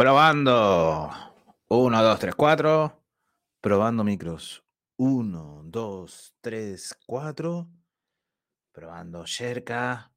Probando. 0.00 1.10
1, 1.68 2.02
2, 2.02 2.18
3, 2.18 2.34
4. 2.34 3.02
Probando 3.60 4.02
micros. 4.02 4.64
1, 4.96 5.60
2, 5.66 6.36
3, 6.40 6.98
4. 7.04 7.68
Probando 8.72 9.26
cerca. 9.26 10.10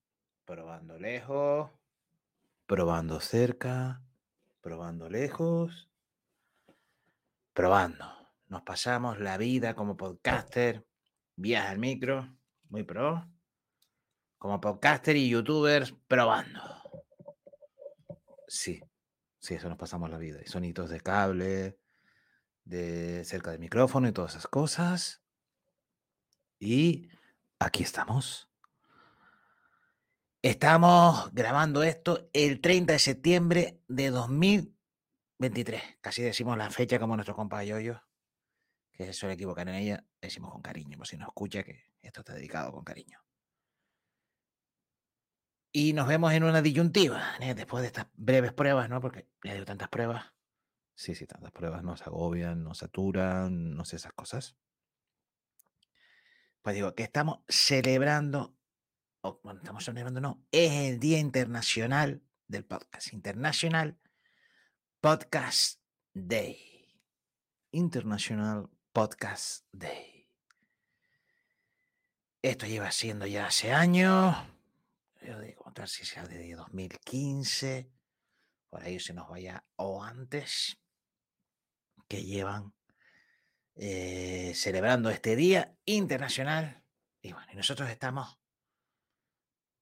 Probando 0.46 0.98
lejos. 0.98 1.70
Probando 2.66 3.20
cerca. 3.20 4.02
Probando 4.62 5.10
lejos. 5.10 5.90
Probando. 7.52 8.06
Nos 8.48 8.62
pasamos 8.62 9.20
la 9.20 9.36
vida 9.38 9.76
como 9.76 9.98
podcaster. 9.98 10.88
Vías 11.36 11.68
al 11.68 11.80
micro. 11.80 12.34
Muy 12.70 12.84
pro. 12.84 13.28
Como 14.38 14.62
podcaster 14.62 15.18
y 15.18 15.28
youtubers 15.28 15.94
probando. 16.08 16.62
Sí, 18.48 18.82
Sí, 19.44 19.56
eso 19.56 19.68
nos 19.68 19.78
pasamos 19.78 20.10
la 20.10 20.18
vida. 20.18 20.40
Y 20.42 20.48
sonidos 20.48 20.90
de 20.90 21.02
cable, 21.02 21.78
de 22.64 23.26
cerca 23.26 23.52
del 23.52 23.60
micrófono 23.60 24.08
y 24.08 24.14
todas 24.14 24.32
esas 24.32 24.48
cosas. 24.48 25.22
Y 26.60 27.10
aquí 27.60 27.84
estamos. 27.84 28.50
Estamos 30.42 31.30
grabando 31.34 31.84
esto 31.84 32.30
el 32.32 32.62
30 32.62 32.94
de 32.94 33.00
septiembre 33.00 33.82
de 33.90 34.12
2023. 34.12 35.98
Casi 36.00 36.22
decimos 36.22 36.58
la 36.58 36.70
fecha 36.70 36.98
como 36.98 37.18
nuestro 37.18 37.36
compa 37.36 37.66
Yoyo, 37.66 38.02
que 38.94 39.08
se 39.08 39.12
suele 39.12 39.34
equivocar 39.34 39.68
en 39.68 39.76
ella. 39.76 40.06
Decimos 40.22 40.54
con 40.54 40.62
cariño, 40.62 40.98
por 40.98 41.06
si 41.06 41.18
nos 41.18 41.28
escucha 41.28 41.64
que 41.64 41.92
esto 42.02 42.22
está 42.22 42.34
dedicado 42.34 42.72
con 42.72 42.86
cariño. 42.86 43.20
Y 45.76 45.94
nos 45.94 46.08
vemos 46.08 46.32
en 46.34 46.44
una 46.44 46.62
disyuntiva, 46.62 47.36
¿eh? 47.40 47.56
después 47.56 47.82
de 47.82 47.88
estas 47.88 48.06
breves 48.14 48.54
pruebas, 48.54 48.92
¿no? 48.92 49.02
Porque 49.02 49.28
ya 49.44 49.54
digo 49.54 49.66
tantas 49.66 49.90
pruebas. 49.90 50.24
Sí, 50.94 51.16
sí, 51.16 51.26
tantas 51.26 51.52
pruebas 51.52 51.84
nos 51.84 52.04
agobian, 52.04 52.64
nos 52.64 52.78
saturan, 52.78 53.74
no 53.76 53.84
sé, 53.84 53.96
esas 53.96 54.14
cosas. 54.14 54.56
Pues 56.62 56.76
digo, 56.76 56.94
que 56.94 57.02
estamos 57.02 57.40
celebrando, 57.48 58.56
o, 59.22 59.42
bueno, 59.44 59.62
estamos 59.62 59.84
celebrando, 59.84 60.22
no, 60.22 60.46
es 60.52 60.72
el 60.74 61.00
Día 61.00 61.18
Internacional 61.18 62.22
del 62.48 62.66
Podcast, 62.66 63.12
International 63.12 63.98
Podcast 65.02 65.82
Day. 66.14 67.02
International 67.72 68.70
Podcast 68.92 69.66
Day. 69.72 70.30
Esto 72.44 72.68
lleva 72.68 72.92
siendo 72.92 73.26
ya 73.26 73.48
hace 73.48 73.74
años 73.74 74.36
yo 75.26 75.40
de 75.40 75.56
contar 75.74 75.90
si 75.90 76.06
sea 76.06 76.24
de 76.28 76.54
2015, 76.54 77.90
por 78.70 78.84
ahí 78.84 79.00
se 79.00 79.12
nos 79.12 79.28
vaya, 79.28 79.66
o 79.76 80.04
antes, 80.04 80.80
que 82.08 82.24
llevan 82.24 82.76
eh, 83.74 84.54
celebrando 84.54 85.10
este 85.10 85.36
Día 85.36 85.76
Internacional. 85.86 86.84
Y 87.24 87.34
bueno, 87.34 87.48
y 87.52 87.56
nosotros 87.56 87.90
estamos, 87.90 88.40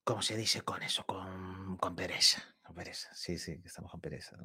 ¿cómo 0.06 0.22
se 0.22 0.38
dice 0.38 0.62
con 0.62 0.82
eso? 0.82 1.06
Con, 1.06 1.76
con 1.76 1.94
pereza. 1.94 2.42
Con 2.62 2.74
pereza. 2.74 3.14
Sí, 3.14 3.38
sí, 3.38 3.62
estamos 3.66 3.92
con 3.92 4.00
pereza. 4.00 4.38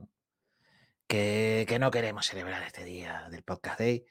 Que, 1.06 1.64
que, 1.68 1.78
no 1.78 1.92
queremos 1.92 2.26
celebrar 2.26 2.64
este 2.64 2.82
día 2.82 3.28
del 3.30 3.44
Podcast 3.44 3.78
Day. 3.78 4.04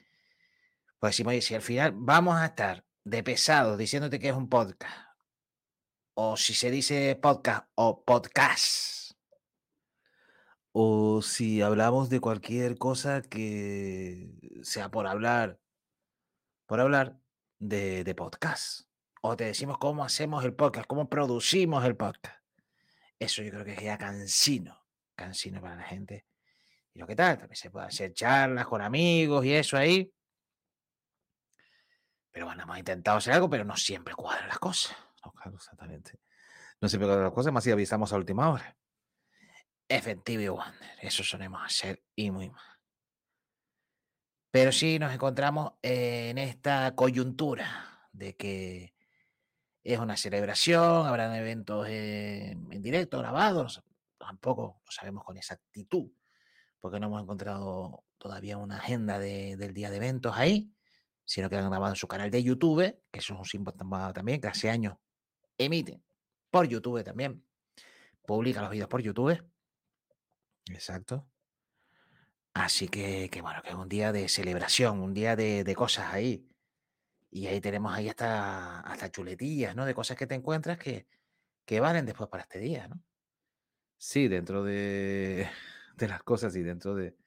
Pues 0.99 1.19
oye, 1.19 1.41
si 1.41 1.53
al 1.53 1.61
final 1.61 1.91
vamos 1.97 2.37
a 2.37 2.45
estar 2.45 2.85
de 3.03 3.23
pesado 3.23 3.75
diciéndote 3.75 4.19
que 4.19 4.29
es 4.29 4.35
un 4.35 4.47
podcast 4.47 5.14
o 6.15 6.37
si 6.37 6.53
se 6.53 6.71
dice 6.71 7.15
podcast 7.21 7.69
o 7.75 8.03
podcast. 8.03 9.11
O 10.71 11.21
si 11.21 11.61
hablamos 11.61 12.09
de 12.09 12.19
cualquier 12.19 12.77
cosa 12.77 13.21
que 13.21 14.29
sea 14.63 14.89
por 14.89 15.07
hablar, 15.07 15.59
por 16.65 16.79
hablar 16.79 17.19
de, 17.59 18.03
de 18.03 18.15
podcast. 18.15 18.87
O 19.21 19.35
te 19.35 19.45
decimos 19.45 19.77
cómo 19.77 20.03
hacemos 20.03 20.43
el 20.43 20.53
podcast, 20.53 20.87
cómo 20.87 21.09
producimos 21.09 21.83
el 21.85 21.95
podcast. 21.95 22.41
Eso 23.19 23.41
yo 23.41 23.51
creo 23.51 23.65
que 23.65 23.73
es 23.73 23.97
cansino, 23.97 24.85
cansino 25.15 25.61
para 25.61 25.77
la 25.77 25.83
gente. 25.83 26.25
Y 26.93 26.99
lo 26.99 27.07
que 27.07 27.15
tal, 27.15 27.37
también 27.37 27.57
se 27.57 27.71
puede 27.71 27.87
hacer 27.87 28.13
charlas 28.13 28.67
con 28.67 28.81
amigos 28.81 29.45
y 29.45 29.53
eso 29.53 29.77
ahí. 29.77 30.13
Pero 32.31 32.47
bueno, 32.47 32.63
hemos 32.63 32.77
intentado 32.77 33.17
hacer 33.17 33.33
algo, 33.33 33.49
pero 33.49 33.63
no 33.63 33.75
siempre 33.77 34.13
cuadran 34.13 34.49
las 34.49 34.59
cosas. 34.59 34.95
Claro, 35.33 35.55
exactamente. 35.55 36.19
No 36.81 36.89
siempre 36.89 37.07
cuadran 37.07 37.25
las 37.25 37.33
cosas, 37.33 37.53
más 37.53 37.63
si 37.63 37.71
avisamos 37.71 38.11
a 38.13 38.17
última 38.17 38.49
hora. 38.49 38.77
Efectivo 39.87 40.55
Wonder, 40.55 40.97
eso 41.01 41.23
solemos 41.23 41.61
hacer 41.63 42.03
y 42.15 42.31
muy 42.31 42.49
mal. 42.49 42.63
Pero 44.51 44.71
sí 44.71 44.97
nos 44.99 45.13
encontramos 45.13 45.73
en 45.81 46.37
esta 46.37 46.95
coyuntura 46.95 48.07
de 48.11 48.35
que 48.35 48.95
es 49.83 49.99
una 49.99 50.17
celebración, 50.17 51.05
habrán 51.05 51.35
eventos 51.35 51.87
en, 51.87 52.81
directo, 52.81 53.19
grabados, 53.19 53.83
tampoco 54.17 54.81
lo 54.83 54.91
sabemos 54.91 55.23
con 55.23 55.37
exactitud, 55.37 56.09
porque 56.79 56.99
no 56.99 57.07
hemos 57.07 57.21
encontrado 57.21 58.05
todavía 58.17 58.57
una 58.57 58.77
agenda 58.77 59.19
de, 59.19 59.57
del 59.57 59.73
día 59.73 59.91
de 59.91 59.97
eventos 59.97 60.35
ahí, 60.35 60.73
sino 61.23 61.49
que 61.49 61.57
han 61.57 61.69
grabado 61.69 61.91
en 61.93 61.97
su 61.97 62.07
canal 62.07 62.31
de 62.31 62.41
YouTube, 62.41 63.03
que 63.11 63.19
eso 63.19 63.33
es 63.33 63.39
un 63.39 63.45
símbolo 63.45 63.77
también, 64.13 64.41
que 64.41 64.47
hace 64.47 64.69
años 64.69 64.95
emite 65.57 66.01
por 66.49 66.67
YouTube 66.67 67.03
también. 67.03 67.43
Publica 68.25 68.61
los 68.61 68.71
vídeos 68.71 68.89
por 68.89 69.01
YouTube. 69.01 69.43
Exacto. 70.69 71.27
Así 72.53 72.87
que, 72.87 73.29
que, 73.29 73.41
bueno, 73.41 73.61
que 73.61 73.69
es 73.69 73.75
un 73.75 73.89
día 73.89 74.11
de 74.11 74.29
celebración, 74.29 75.01
un 75.01 75.13
día 75.13 75.35
de, 75.35 75.63
de, 75.63 75.75
cosas 75.75 76.13
ahí. 76.13 76.47
Y 77.29 77.47
ahí 77.47 77.59
tenemos 77.59 77.93
ahí 77.93 78.07
hasta, 78.07 78.79
hasta 78.79 79.11
chuletillas, 79.11 79.75
¿no? 79.75 79.85
De 79.85 79.93
cosas 79.93 80.17
que 80.17 80.25
te 80.25 80.35
encuentras 80.35 80.77
que, 80.77 81.05
que 81.65 81.81
valen 81.81 82.05
después 82.05 82.29
para 82.29 82.43
este 82.43 82.59
día, 82.59 82.87
¿no? 82.87 83.03
Sí, 83.97 84.27
dentro 84.29 84.63
de, 84.63 85.49
de 85.97 86.07
las 86.07 86.23
cosas 86.23 86.55
y 86.55 86.63
dentro 86.63 86.95
de, 86.95 87.17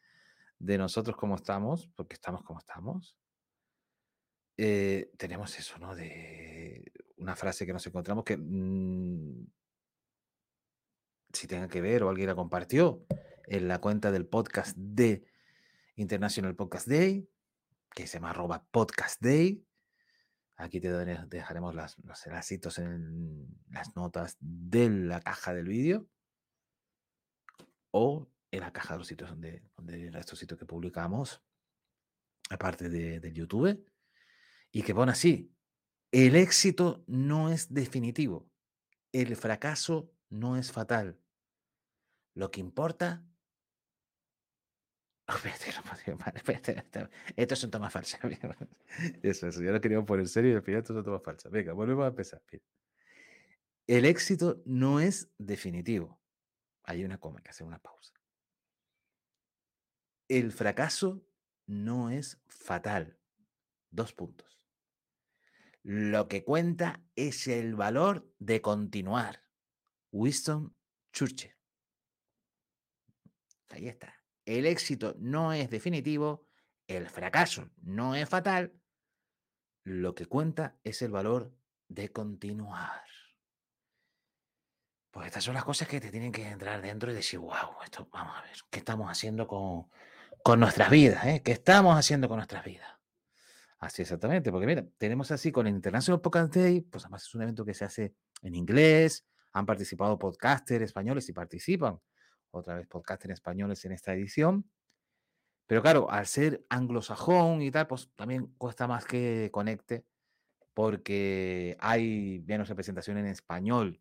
de 0.58 0.78
nosotros 0.78 1.16
como 1.16 1.36
estamos, 1.36 1.88
porque 1.94 2.14
estamos 2.14 2.42
como 2.42 2.60
estamos, 2.60 3.16
eh, 4.56 5.10
tenemos 5.16 5.56
eso, 5.58 5.78
¿no? 5.78 5.94
De 5.94 6.47
una 7.28 7.36
frase 7.36 7.66
que 7.66 7.74
nos 7.74 7.86
encontramos 7.86 8.24
que 8.24 8.38
mmm, 8.38 9.46
si 11.30 11.46
tenga 11.46 11.68
que 11.68 11.82
ver 11.82 12.02
o 12.02 12.08
alguien 12.08 12.28
la 12.28 12.34
compartió 12.34 13.04
en 13.44 13.68
la 13.68 13.82
cuenta 13.82 14.10
del 14.10 14.26
podcast 14.26 14.74
de 14.78 15.26
International 15.96 16.56
Podcast 16.56 16.88
Day, 16.88 17.28
que 17.90 18.06
se 18.06 18.14
llama 18.14 18.30
arroba 18.30 18.66
podcast 18.70 19.20
day. 19.20 19.62
Aquí 20.56 20.80
te 20.80 20.90
dejaremos 20.90 21.74
las, 21.74 21.98
los 21.98 22.26
enlacitos 22.26 22.78
en 22.78 23.46
las 23.68 23.94
notas 23.94 24.38
de 24.40 24.88
la 24.88 25.20
caja 25.20 25.52
del 25.52 25.68
vídeo 25.68 26.08
o 27.90 28.26
en 28.50 28.60
la 28.60 28.72
caja 28.72 28.94
de 28.94 28.98
los 29.00 29.06
sitios 29.06 29.28
donde, 29.28 29.68
donde 29.76 30.18
estos 30.18 30.38
sitios 30.38 30.58
que 30.58 30.64
publicamos, 30.64 31.42
aparte 32.48 32.88
de, 32.88 33.20
de 33.20 33.32
YouTube 33.34 33.86
y 34.72 34.82
que 34.82 34.94
pone 34.94 35.12
así, 35.12 35.52
el 36.12 36.36
éxito 36.36 37.04
no 37.06 37.50
es 37.50 37.72
definitivo, 37.72 38.48
el 39.12 39.36
fracaso 39.36 40.10
no 40.30 40.56
es 40.56 40.72
fatal. 40.72 41.18
Lo 42.34 42.50
que 42.50 42.60
importa... 42.60 43.24
Esto 47.36 47.54
es 47.54 47.64
un 47.64 47.70
toma 47.70 47.90
falsa. 47.90 48.18
Eso, 49.22 49.46
eso, 49.46 49.62
yo 49.62 49.72
lo 49.72 49.80
quería 49.80 50.00
poner 50.02 50.26
serio 50.26 50.52
y 50.52 50.54
al 50.54 50.62
final 50.62 50.80
esto 50.80 50.94
es 50.94 50.98
un 50.98 51.04
toma 51.04 51.20
falsa. 51.20 51.50
Venga, 51.50 51.74
volvemos 51.74 52.04
a 52.04 52.08
empezar. 52.08 52.42
El 53.86 54.06
éxito 54.06 54.62
no 54.64 55.00
es 55.00 55.30
definitivo. 55.36 56.18
Hay 56.84 57.04
una 57.04 57.18
coma, 57.18 57.42
que 57.42 57.50
hacer 57.50 57.66
una 57.66 57.78
pausa. 57.78 58.14
El 60.28 60.50
fracaso 60.52 61.22
no 61.66 62.08
es 62.08 62.40
fatal. 62.48 63.18
Dos 63.90 64.14
puntos. 64.14 64.57
Lo 65.90 66.28
que 66.28 66.44
cuenta 66.44 67.00
es 67.16 67.46
el 67.48 67.74
valor 67.74 68.30
de 68.38 68.60
continuar. 68.60 69.42
Winston 70.12 70.76
Churchill. 71.14 71.56
Ahí 73.70 73.88
está. 73.88 74.14
El 74.44 74.66
éxito 74.66 75.14
no 75.18 75.54
es 75.54 75.70
definitivo, 75.70 76.46
el 76.88 77.08
fracaso 77.08 77.70
no 77.80 78.14
es 78.14 78.28
fatal. 78.28 78.74
Lo 79.82 80.14
que 80.14 80.26
cuenta 80.26 80.76
es 80.84 81.00
el 81.00 81.10
valor 81.10 81.56
de 81.88 82.12
continuar. 82.12 83.04
Pues 85.10 85.28
estas 85.28 85.44
son 85.44 85.54
las 85.54 85.64
cosas 85.64 85.88
que 85.88 86.02
te 86.02 86.10
tienen 86.10 86.32
que 86.32 86.46
entrar 86.46 86.82
dentro 86.82 87.10
y 87.10 87.14
decir, 87.14 87.38
wow, 87.38 87.80
esto, 87.82 88.06
vamos 88.12 88.36
a 88.36 88.42
ver, 88.42 88.58
¿qué 88.68 88.80
estamos 88.80 89.10
haciendo 89.10 89.48
con, 89.48 89.88
con 90.42 90.60
nuestras 90.60 90.90
vidas? 90.90 91.24
Eh? 91.24 91.42
¿Qué 91.42 91.52
estamos 91.52 91.96
haciendo 91.96 92.28
con 92.28 92.36
nuestras 92.36 92.62
vidas? 92.62 92.97
Así 93.78 94.02
exactamente, 94.02 94.50
porque 94.50 94.66
mira, 94.66 94.84
tenemos 94.98 95.30
así 95.30 95.52
con 95.52 95.66
el 95.68 95.74
International 95.74 96.20
Podcast 96.20 96.54
Day, 96.54 96.80
pues 96.80 97.04
además 97.04 97.24
es 97.24 97.34
un 97.34 97.42
evento 97.42 97.64
que 97.64 97.74
se 97.74 97.84
hace 97.84 98.14
en 98.42 98.54
inglés, 98.56 99.24
han 99.52 99.66
participado 99.66 100.18
podcasters 100.18 100.84
españoles 100.84 101.28
y 101.28 101.32
participan, 101.32 102.00
otra 102.50 102.74
vez 102.74 102.88
podcast 102.88 103.24
en 103.26 103.30
españoles 103.32 103.84
en 103.84 103.92
esta 103.92 104.12
edición. 104.12 104.68
Pero 105.68 105.82
claro, 105.82 106.10
al 106.10 106.26
ser 106.26 106.64
anglosajón 106.70 107.62
y 107.62 107.70
tal, 107.70 107.86
pues 107.86 108.10
también 108.16 108.54
cuesta 108.58 108.86
más 108.88 109.04
que 109.04 109.50
conecte 109.52 110.06
porque 110.74 111.76
hay 111.80 112.42
menos 112.46 112.68
representación 112.68 113.18
en 113.18 113.26
español 113.26 114.00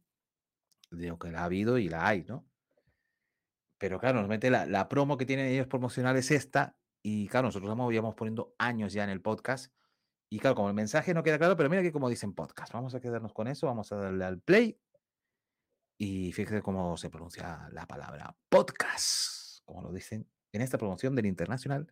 de 0.91 1.07
lo 1.07 1.19
que 1.19 1.31
la 1.31 1.41
ha 1.41 1.45
habido 1.45 1.77
y 1.77 1.89
la 1.89 2.07
hay, 2.07 2.23
¿no? 2.23 2.47
Pero 3.77 3.99
claro, 3.99 4.19
nos 4.19 4.29
mete 4.29 4.49
la, 4.49 4.89
promo 4.89 5.17
que 5.17 5.25
tienen 5.25 5.47
ellos 5.47 5.67
promocional 5.67 6.15
es 6.17 6.31
esta 6.31 6.77
y 7.09 7.29
claro, 7.29 7.47
nosotros 7.47 7.73
llevamos 7.89 8.15
poniendo 8.15 8.53
años 8.57 8.91
ya 8.91 9.05
en 9.05 9.09
el 9.09 9.21
podcast 9.21 9.71
y 10.29 10.39
claro, 10.39 10.57
como 10.57 10.67
el 10.67 10.73
mensaje 10.73 11.13
no 11.13 11.23
queda 11.23 11.37
claro, 11.37 11.55
pero 11.55 11.69
mira 11.69 11.81
que 11.81 11.93
como 11.93 12.09
dicen 12.09 12.33
podcast, 12.33 12.73
vamos 12.73 12.93
a 12.95 12.99
quedarnos 12.99 13.31
con 13.31 13.47
eso, 13.47 13.65
vamos 13.65 13.89
a 13.93 13.95
darle 13.95 14.25
al 14.25 14.41
play 14.41 14.77
y 15.97 16.33
fíjese 16.33 16.61
cómo 16.61 16.97
se 16.97 17.09
pronuncia 17.09 17.69
la 17.71 17.85
palabra 17.85 18.35
podcast, 18.49 19.63
como 19.63 19.83
lo 19.83 19.93
dicen 19.93 20.27
en 20.51 20.61
esta 20.61 20.77
promoción 20.77 21.15
del 21.15 21.27
International 21.27 21.89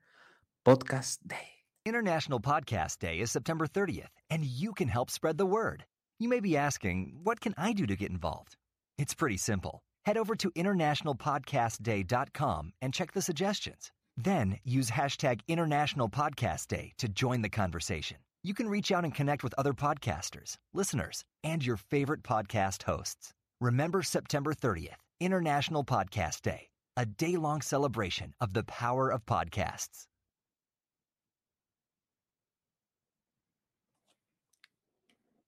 Podcast 0.63 1.21
Day. 1.23 1.63
International 1.85 2.41
Podcast 2.41 2.99
Day 2.99 3.21
is 3.21 3.31
September 3.31 3.67
30th, 3.67 4.11
and 4.29 4.43
you 4.43 4.73
can 4.73 4.89
help 4.89 5.09
spread 5.09 5.37
the 5.37 5.45
word. 5.45 5.85
You 6.19 6.27
may 6.27 6.41
be 6.41 6.57
asking, 6.57 7.21
what 7.23 7.39
can 7.39 7.53
I 7.57 7.71
do 7.71 7.85
to 7.85 7.95
get 7.95 8.11
involved? 8.11 8.57
It's 8.97 9.15
pretty 9.15 9.37
simple. 9.37 9.79
Head 10.03 10.17
over 10.17 10.35
to 10.35 10.51
internationalpodcastday.com 10.51 12.73
and 12.81 12.93
check 12.93 13.13
the 13.13 13.21
suggestions. 13.21 13.93
Then 14.17 14.59
use 14.63 14.91
hashtag 14.91 15.41
International 15.47 16.09
Podcast 16.09 16.67
Day 16.67 16.93
to 16.99 17.07
join 17.07 17.41
the 17.41 17.49
conversation. 17.49 18.17
You 18.43 18.53
can 18.53 18.69
reach 18.69 18.91
out 18.91 19.03
and 19.03 19.13
connect 19.13 19.43
with 19.43 19.55
other 19.57 19.73
podcasters, 19.73 20.57
listeners, 20.73 21.23
and 21.43 21.65
your 21.65 21.77
favorite 21.77 22.21
podcast 22.23 22.83
hosts. 22.83 23.33
Remember 23.59 24.03
September 24.03 24.53
30th, 24.53 25.01
International 25.19 25.83
Podcast 25.83 26.43
Day, 26.43 26.69
a 26.95 27.05
day 27.05 27.37
long 27.37 27.61
celebration 27.61 28.33
of 28.39 28.53
the 28.53 28.63
power 28.63 29.09
of 29.09 29.25
podcasts. 29.25 30.05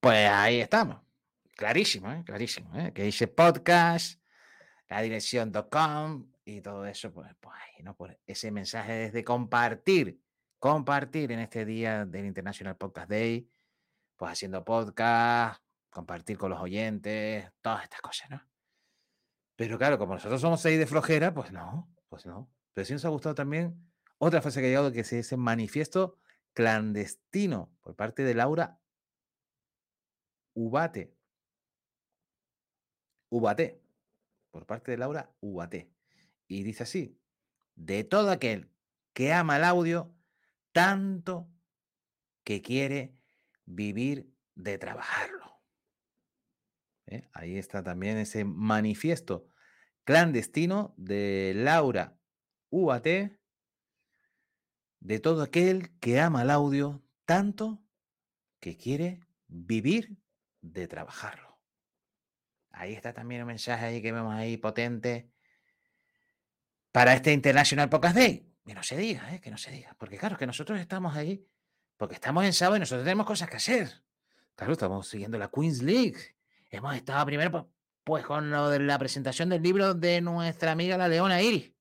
Pues 0.02 0.30
ahí 0.30 0.62
estamos. 0.62 0.98
Clarísimo, 1.58 2.12
¿eh? 2.12 2.24
clarísimo. 2.26 2.70
¿eh? 2.76 2.92
Que 2.94 3.04
dice 3.04 3.28
podcast, 3.28 4.16
la 4.90 5.02
dirección.com 5.02 6.28
y 6.48 6.62
todo 6.62 6.86
eso, 6.86 7.12
pues, 7.12 7.30
pues 7.42 7.56
¿no? 7.84 7.94
Por 7.96 8.18
ese 8.26 8.52
mensaje 8.52 8.94
desde 8.94 9.24
compartir, 9.26 10.22
compartir 10.60 11.34
en 11.34 11.40
este 11.40 11.66
día 11.66 12.06
del 12.06 12.26
International 12.26 12.78
Podcast 12.78 13.10
Day, 13.10 13.50
pues 14.16 14.32
haciendo 14.32 14.64
podcast, 14.64 15.62
compartir 15.90 16.38
con 16.38 16.52
los 16.52 16.62
oyentes, 16.62 17.52
todas 17.62 17.84
estas 17.84 18.00
cosas, 18.00 18.30
¿no? 18.30 18.42
Pero 19.58 19.78
claro, 19.78 19.98
como 19.98 20.14
nosotros 20.14 20.40
somos 20.40 20.62
seis 20.62 20.80
de 20.80 20.88
flojera, 20.88 21.34
pues 21.34 21.52
no, 21.52 21.94
pues 22.08 22.26
no. 22.26 22.50
Pero 22.74 22.86
sí 22.86 22.94
nos 22.94 23.04
ha 23.04 23.10
gustado 23.10 23.36
también 23.36 23.92
otra 24.18 24.42
frase 24.42 24.62
que 24.62 24.68
ha 24.68 24.70
llegado, 24.70 24.94
que 24.94 25.02
es 25.02 25.12
ese 25.12 25.36
manifiesto 25.36 26.18
clandestino 26.54 27.74
por 27.82 27.96
parte 27.96 28.24
de 28.24 28.36
Laura 28.36 28.80
Ubate. 30.54 31.14
Ubate. 33.30 33.82
Por 34.50 34.66
parte 34.66 34.92
de 34.92 34.98
Laura 34.98 35.30
Ubate. 35.42 35.97
Y 36.48 36.64
dice 36.64 36.84
así, 36.84 37.20
de 37.76 38.04
todo 38.04 38.32
aquel 38.32 38.72
que 39.14 39.34
ama 39.34 39.58
el 39.58 39.64
audio 39.64 40.16
tanto 40.72 41.50
que 42.44 42.62
quiere 42.62 43.16
vivir 43.66 44.34
de 44.56 44.78
trabajarlo. 44.78 45.62
¿eh? 47.08 47.28
Ahí 47.34 47.58
está 47.58 47.84
también 47.84 48.18
ese 48.18 48.46
manifiesto 48.46 49.50
clandestino 50.04 50.94
de 50.98 51.54
Laura 51.56 52.18
UAT, 52.70 53.08
de 55.00 55.20
todo 55.20 55.44
aquel 55.44 55.98
que 56.00 56.20
ama 56.20 56.44
el 56.44 56.50
audio 56.50 57.04
tanto 57.26 57.84
que 58.60 58.78
quiere 58.78 59.28
vivir 59.48 60.18
de 60.62 60.88
trabajarlo. 60.88 61.60
Ahí 62.72 62.94
está 62.94 63.14
también 63.14 63.42
un 63.42 63.48
mensaje 63.48 63.86
ahí 63.86 64.02
que 64.02 64.12
vemos 64.12 64.34
ahí 64.34 64.58
potente 64.58 65.32
para 66.98 67.14
este 67.14 67.32
International 67.32 67.88
Podcast 67.90 68.16
Day. 68.16 68.44
Que 68.66 68.74
no 68.74 68.82
se 68.82 68.98
diga, 68.98 69.32
¿eh? 69.32 69.40
que 69.40 69.52
no 69.52 69.58
se 69.60 69.70
diga. 69.70 69.96
Porque 70.00 70.18
claro, 70.18 70.36
que 70.36 70.48
nosotros 70.48 70.80
estamos 70.80 71.16
ahí, 71.16 71.48
porque 71.96 72.16
estamos 72.16 72.44
en 72.44 72.54
sábado 72.54 72.78
y 72.78 72.80
nosotros 72.80 73.04
tenemos 73.04 73.28
cosas 73.28 73.48
que 73.48 73.58
hacer. 73.58 74.02
Claro, 74.56 74.74
estamos 74.74 75.08
siguiendo 75.08 75.38
la 75.38 75.48
Queen's 75.48 75.84
League 75.84 76.18
hemos 76.72 76.96
estado 76.96 77.24
primero 77.28 77.52
pues, 77.52 77.66
pues, 78.04 78.26
con 78.26 78.50
lo 78.50 78.72
de 78.72 78.80
la 78.80 78.98
presentación 78.98 79.50
del 79.50 79.62
libro 79.62 79.94
de 79.94 80.22
nuestra 80.22 80.72
amiga 80.72 80.98
la 80.98 81.08
Leona 81.08 81.40
Iris, 81.40 81.72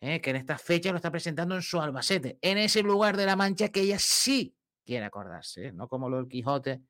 ¿eh? 0.00 0.22
que 0.22 0.30
en 0.30 0.36
esta 0.36 0.56
fecha 0.56 0.92
lo 0.92 0.96
está 0.96 1.10
presentando 1.10 1.54
en 1.54 1.60
su 1.60 1.78
Albacete, 1.78 2.38
en 2.40 2.56
ese 2.56 2.82
lugar 2.82 3.18
de 3.18 3.26
la 3.26 3.36
Mancha 3.36 3.68
que 3.68 3.82
ella 3.82 3.98
sí 3.98 4.56
quiere 4.82 5.04
acordarse, 5.04 5.66
¿eh? 5.66 5.72
no 5.72 5.88
como 5.88 6.08
lo 6.08 6.16
del 6.16 6.28
Quijote 6.28 6.80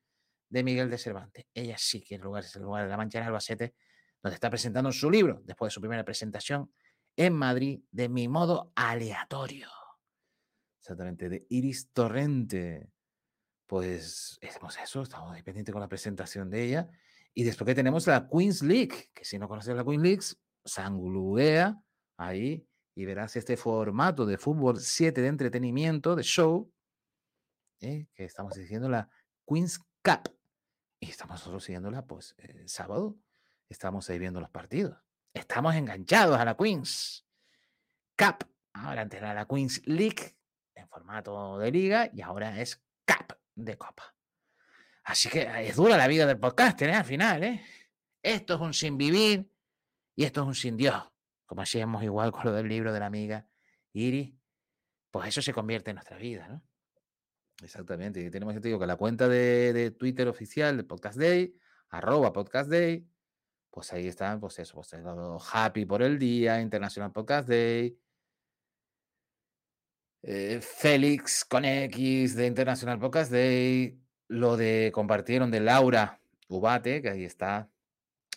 de 0.49 0.63
Miguel 0.63 0.89
de 0.89 0.99
Cervantes. 0.99 1.47
Ella 1.53 1.75
sí 1.77 2.01
quiere 2.01 2.23
lugar, 2.23 2.45
es 2.45 2.55
el 2.55 2.63
lugar 2.63 2.85
de 2.85 2.91
la 2.91 2.97
Mancha 2.97 3.19
en 3.19 3.25
Albacete, 3.25 3.75
donde 4.23 4.37
está 4.37 4.49
presentando 4.49 4.93
su 4.93 5.11
libro, 5.11 5.41
después 5.43 5.73
de 5.73 5.75
su 5.75 5.81
primera 5.81 6.05
presentación 6.05 6.71
en 7.17 7.35
Madrid, 7.35 7.81
de 7.91 8.09
mi 8.09 8.29
modo 8.29 8.73
aleatorio. 8.75 9.69
Exactamente, 10.81 11.29
de 11.29 11.47
Iris 11.49 11.91
Torrente 11.93 12.91
pues 13.67 14.39
hacemos 14.49 14.79
eso, 14.79 15.03
estamos 15.03 15.33
ahí 15.35 15.43
pendientes 15.43 15.73
con 15.73 15.81
la 15.81 15.89
presentación 15.89 16.49
de 16.51 16.65
ella. 16.65 16.91
Y 17.35 17.45
después 17.45 17.67
que 17.67 17.75
tenemos 17.75 18.07
la 18.07 18.29
Queen's 18.29 18.63
League, 18.63 19.11
que 19.13 19.25
si 19.25 19.39
no 19.39 19.49
conoces 19.49 19.77
la 19.77 19.85
Queen's 19.85 20.03
League, 20.03 20.23
sangludea 20.65 21.81
ahí 22.17 22.67
y 22.95 23.05
verás 23.05 23.37
este 23.37 23.57
formato 23.57 24.25
de 24.25 24.39
fútbol 24.39 24.81
7 24.81 25.21
de 25.21 25.29
entretenimiento, 25.29 26.17
de 26.17 26.23
show, 26.23 26.73
¿eh? 27.81 28.07
que 28.15 28.25
estamos 28.25 28.55
diciendo 28.55 28.89
la 28.89 29.11
Queen's 29.47 29.79
Cup. 30.03 30.33
Y 30.99 31.11
estamos 31.11 31.41
nosotros 31.41 31.65
siguiéndola, 31.65 32.07
pues, 32.07 32.35
el 32.39 32.69
sábado. 32.69 33.19
Estamos 33.69 34.09
ahí 34.09 34.19
viendo 34.19 34.41
los 34.41 34.49
partidos. 34.49 34.97
Estamos 35.37 35.75
enganchados 35.75 36.39
a 36.39 36.47
la 36.47 36.57
Queen's 36.57 37.27
Cup. 38.17 38.49
Ahora 38.73 39.03
antes 39.03 39.21
era 39.21 39.35
la 39.35 39.47
Queen's 39.47 39.87
League 39.87 40.35
en 40.75 40.89
formato 40.89 41.59
de 41.59 41.71
liga 41.71 42.11
y 42.11 42.23
ahora 42.23 42.59
es 42.59 42.83
Cup 43.07 43.37
de 43.55 43.77
copa. 43.77 44.15
Así 45.05 45.29
que 45.29 45.47
es 45.69 45.77
dura 45.77 45.99
la 45.99 46.09
vida 46.09 46.25
del 46.25 46.39
podcast, 46.39 46.81
¿eh? 46.81 46.93
Al 46.93 47.05
final, 47.05 47.45
¿eh? 47.45 47.63
Esto 48.23 48.55
es 48.55 48.61
un 48.61 48.73
sin 48.73 48.97
vivir 48.97 49.53
y 50.15 50.25
esto 50.25 50.41
es 50.41 50.47
un 50.47 50.55
sin 50.55 50.77
Dios. 50.79 51.03
Como 51.45 51.61
hacíamos 51.61 52.03
igual 52.03 52.33
con 52.33 52.47
lo 52.47 52.53
del 52.53 52.67
libro 52.67 52.95
de 52.95 53.01
la 53.01 53.07
amiga 53.07 53.47
Iri, 53.93 54.41
pues 55.11 55.29
eso 55.29 55.43
se 55.43 55.53
convierte 55.53 55.91
en 55.91 55.97
nuestra 55.97 56.17
vida, 56.17 56.49
¿no? 56.49 56.63
Exactamente. 57.63 58.23
Y 58.23 58.31
tenemos, 58.31 58.55
te 58.55 58.69
digo, 58.69 58.81
que 58.81 58.87
la 58.87 58.97
cuenta 58.97 59.29
de, 59.29 59.95
Twitter 59.99 60.29
oficial 60.29 60.79
de 60.79 60.85
Podcast 60.85 61.19
Day, 61.19 61.55
arroba 61.91 62.33
Podcast 62.33 62.71
Day, 62.71 63.07
pues 63.77 63.93
ahí 63.93 64.07
están, 64.07 64.41
pues 64.41 64.59
eso, 64.59 64.73
pues 64.73 64.91
happy 65.53 65.85
por 65.85 66.01
el 66.01 66.19
día, 66.19 66.63
International 66.63 67.13
Podcast 67.13 67.47
Day, 67.47 67.95
eh, 70.23 70.61
Félix 70.63 71.45
con 71.45 71.63
X 71.67 72.37
de 72.37 72.47
International 72.47 72.99
Podcast 72.99 73.31
Day, 73.31 74.01
lo 74.29 74.57
de 74.57 74.91
compartieron 74.95 75.51
de 75.51 75.61
Laura 75.61 76.19
Ubate, 76.49 77.03
que 77.03 77.11
ahí 77.11 77.25
está, 77.25 77.71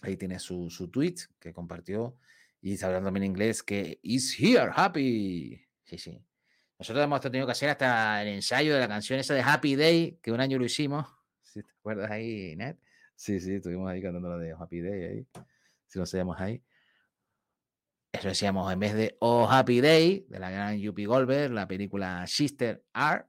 ahí 0.02 0.18
tiene 0.18 0.40
su, 0.40 0.70
su 0.70 0.90
tweet 0.92 1.16
que 1.40 1.54
compartió 1.54 2.18
y 2.60 2.74
está 2.74 2.88
hablando 2.88 3.08
también 3.08 3.24
en 3.24 3.32
inglés 3.32 3.64
que 3.64 3.98
is 4.04 4.38
here, 4.38 4.70
happy. 4.76 5.66
Sí, 5.86 5.98
sí. 5.98 6.22
Nosotros 6.78 7.02
hemos 7.02 7.22
tenido 7.22 7.46
que 7.46 7.54
hacer 7.54 7.70
hasta 7.70 8.22
el 8.24 8.28
ensayo 8.28 8.74
de 8.74 8.82
la 8.82 8.90
canción 8.90 9.18
esa 9.18 9.36
de 9.36 9.42
Happy 9.42 9.78
Day, 9.78 10.20
que 10.22 10.34
un 10.34 10.42
año 10.42 10.58
lo 10.58 10.66
hicimos. 10.66 11.08
Si 11.42 11.64
te 11.64 11.72
acuerdas 11.80 12.12
ahí, 12.12 12.58
Ned. 12.58 12.76
Sí, 13.20 13.40
sí, 13.42 13.56
estuvimos 13.56 13.90
ahí 13.90 14.02
cantando 14.02 14.30
la 14.30 14.38
de 14.38 14.54
Happy 14.58 14.80
Day 14.80 15.04
ahí. 15.04 15.28
Si 15.88 16.00
nos 16.00 16.10
sabemos 16.10 16.40
ahí. 16.40 16.64
Eso 18.14 18.30
decíamos, 18.30 18.72
en 18.72 18.80
vez 18.80 18.94
de 18.94 19.18
Oh 19.20 19.46
Happy 19.46 19.82
Day, 19.82 20.26
de 20.30 20.40
la 20.40 20.50
gran 20.50 20.80
Yuppie 20.80 21.06
Goldberg, 21.06 21.52
la 21.52 21.68
película 21.68 22.26
Sister 22.28 22.82
Art, 22.94 23.28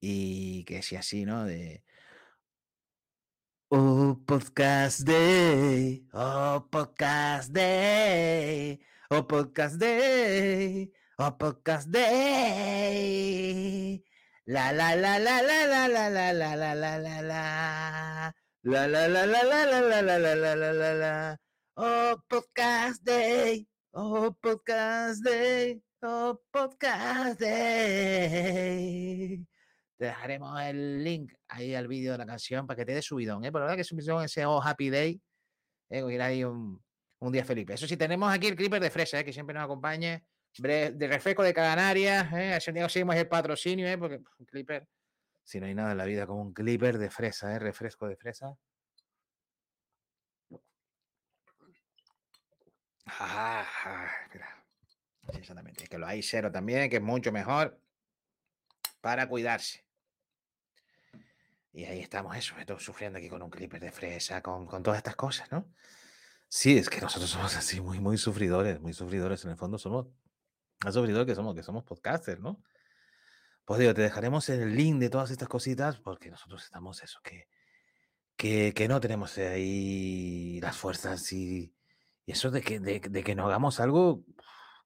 y 0.00 0.64
que 0.64 0.76
decía 0.76 1.00
así, 1.00 1.26
¿no? 1.26 1.44
De 1.44 1.84
Oh 3.68 4.22
Podcast 4.26 5.00
Day, 5.00 6.08
Oh 6.14 6.66
Podcast 6.70 7.52
Day, 7.52 8.80
Oh 9.10 9.26
Podcast 9.26 9.76
Day, 9.76 10.90
Oh 11.18 11.36
Podcast 11.36 11.90
Day. 11.90 13.22
La 14.46 14.72
la 14.72 14.96
la 14.96 15.18
la 15.18 15.42
la 15.42 15.66
la 15.66 15.88
la 15.88 16.08
la 16.08 16.32
la 16.32 16.54
la 16.54 16.74
la 16.74 16.98
la 16.98 17.20
la 17.20 18.34
la 18.66 18.88
la 18.88 19.06
la 19.06 19.24
la 19.26 19.44
la 19.44 19.64
la 19.64 19.80
la 19.80 20.02
la 20.02 20.18
la 20.18 20.56
la 20.56 20.72
la 20.72 20.94
la 20.94 21.40
Oh, 21.76 22.20
Podcast 22.28 23.00
Day. 23.04 23.64
Oh, 23.92 24.36
Podcast 24.40 25.22
Day. 25.22 25.80
Oh, 26.02 26.42
Podcast 26.50 27.38
Day. 27.38 29.46
Te 29.96 30.06
dejaremos 30.06 30.60
el 30.62 31.04
link 31.04 31.32
ahí 31.46 31.76
al 31.76 31.86
vídeo 31.86 32.10
de 32.10 32.18
la 32.18 32.26
canción 32.26 32.66
para 32.66 32.78
que 32.78 32.86
te 32.86 32.94
dé 32.94 33.02
subidón, 33.02 33.44
¿eh? 33.44 33.52
Por 33.52 33.60
la 33.60 33.66
verdad 33.66 33.76
que 33.76 33.84
subidón 33.84 34.24
ese 34.24 34.44
Oh 34.46 34.60
Happy 34.60 34.90
Day. 34.90 35.22
¿eh? 35.88 36.02
Ir 36.10 36.20
ahí 36.20 36.42
un, 36.42 36.82
Un 37.20 37.32
día 37.32 37.44
Felipe. 37.44 37.74
Eso 37.74 37.86
sí, 37.86 37.96
tenemos 37.96 38.34
aquí 38.34 38.48
el 38.48 38.56
Clipper 38.56 38.82
de 38.82 38.90
fresa, 38.90 39.20
¿eh? 39.20 39.24
que 39.24 39.32
siempre 39.32 39.54
nos 39.54 39.62
acompañe. 39.62 40.24
De 40.58 41.08
refresco 41.08 41.44
de 41.44 41.54
Canarias, 41.54 42.32
¿eh? 42.32 42.54
Así 42.54 42.72
seguimos 42.88 43.14
el 43.14 43.28
patrocinio, 43.28 43.86
¿eh? 43.86 43.96
Porque 43.96 44.16
un 44.16 44.46
Clipper, 44.46 44.88
si 45.46 45.60
no 45.60 45.66
hay 45.66 45.74
nada 45.74 45.92
en 45.92 45.98
la 45.98 46.04
vida 46.04 46.26
como 46.26 46.42
un 46.42 46.52
Clipper 46.52 46.98
de 46.98 47.08
fresa, 47.08 47.54
¿eh? 47.54 47.60
Refresco 47.60 48.08
de 48.08 48.16
fresa. 48.16 48.58
Ah, 53.06 53.64
mira. 54.32 54.64
exactamente. 55.38 55.86
Que 55.86 55.98
lo 55.98 56.06
hay 56.08 56.20
cero 56.24 56.50
también, 56.50 56.90
que 56.90 56.96
es 56.96 57.02
mucho 57.02 57.30
mejor 57.30 57.80
para 59.00 59.28
cuidarse. 59.28 59.86
Y 61.72 61.84
ahí 61.84 62.00
estamos, 62.00 62.36
eso, 62.36 62.58
estoy 62.58 62.80
sufriendo 62.80 63.18
aquí 63.18 63.28
con 63.28 63.40
un 63.40 63.50
clipper 63.50 63.80
de 63.80 63.92
fresa, 63.92 64.42
con, 64.42 64.66
con, 64.66 64.82
todas 64.82 64.98
estas 64.98 65.14
cosas, 65.14 65.52
¿no? 65.52 65.72
Sí, 66.48 66.76
es 66.76 66.90
que 66.90 67.00
nosotros 67.00 67.30
somos 67.30 67.54
así 67.54 67.80
muy, 67.80 68.00
muy 68.00 68.18
sufridores, 68.18 68.80
muy 68.80 68.92
sufridores. 68.92 69.44
En 69.44 69.52
el 69.52 69.56
fondo 69.56 69.78
somos 69.78 70.08
más 70.84 70.94
sufridores 70.94 71.26
que 71.26 71.36
somos, 71.36 71.54
que 71.54 71.62
somos 71.62 71.84
podcasters, 71.84 72.40
¿no? 72.40 72.64
Pues 73.66 73.80
digo, 73.80 73.94
te 73.94 74.02
dejaremos 74.02 74.48
el 74.48 74.76
link 74.76 75.00
de 75.00 75.10
todas 75.10 75.32
estas 75.32 75.48
cositas 75.48 75.98
porque 75.98 76.30
nosotros 76.30 76.62
estamos 76.62 77.02
eso, 77.02 77.18
que, 77.20 77.48
que, 78.36 78.72
que 78.72 78.86
no 78.86 79.00
tenemos 79.00 79.36
ahí 79.38 80.60
las 80.60 80.76
fuerzas 80.76 81.32
y, 81.32 81.74
y 82.24 82.32
eso 82.32 82.52
de 82.52 82.62
que, 82.62 82.78
de, 82.78 83.00
de, 83.00 83.24
que 83.24 83.34
no 83.34 83.44
hagamos 83.44 83.80
algo 83.80 84.22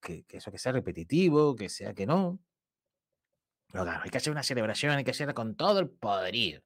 que, 0.01 0.25
que, 0.25 0.39
eso 0.39 0.51
que 0.51 0.57
sea 0.57 0.73
repetitivo, 0.73 1.55
que 1.55 1.69
sea 1.69 1.93
que 1.93 2.07
no. 2.07 2.41
Pero 3.71 3.85
claro, 3.85 4.01
hay 4.03 4.09
que 4.09 4.17
hacer 4.17 4.33
una 4.33 4.43
celebración, 4.43 4.93
hay 4.97 5.05
que 5.05 5.11
hacerla 5.11 5.35
con 5.35 5.57
todo 5.57 5.81
el 5.81 5.91
poderío. 5.91 6.63